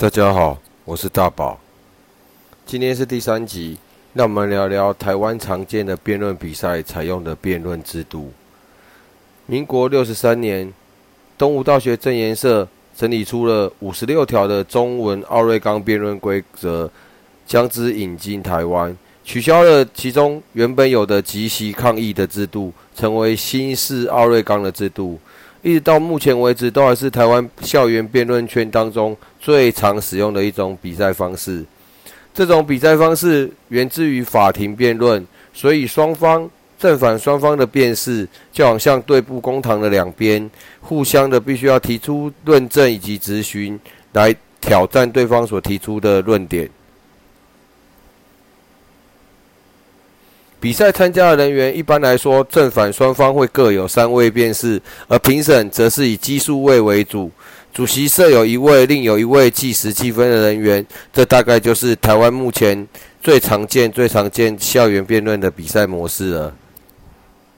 [0.00, 1.58] 大家好，我是大宝。
[2.64, 3.76] 今天是第三集，
[4.14, 8.32] 让我们聊聊台湾常见的辩论比赛采用的辩论制度。
[9.46, 10.72] 民国六十三年，
[11.36, 16.88] 东吴大学证严社整理出了五十六条的中文奥瑞冈辩论规则，
[17.44, 25.18] 将之引进台湾，取消了其中原本有的即席抗议的制度，成为新式奥瑞冈的制度。
[25.62, 31.64] 一直到目前为止，都还是台湾校园辩论圈当中最常使用的一种比赛方式。
[32.32, 36.48] 这种比赛方式源自于法庭辩论，所以双方
[36.78, 40.48] 正反双方的辩士就好像对簿公堂的两边，
[40.80, 43.78] 互相的必须要提出论证以及质询，
[44.12, 46.70] 来挑战对方所提出的论点。
[50.60, 57.30] 比赛参加的人员一般来说，正反双方会各有三位辩士，而评审则是以奇数位为主。
[57.72, 60.84] 主席设有一位，另有一位计时计分的人员。
[61.12, 62.86] 这大概就是台湾目前
[63.22, 66.52] 最常见、最常见校园辩论的比赛模式了。